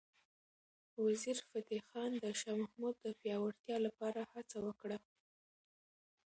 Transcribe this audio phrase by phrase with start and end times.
[1.05, 4.97] وزیرفتح خان د شاه محمود د پیاوړتیا لپاره هڅه وکړه.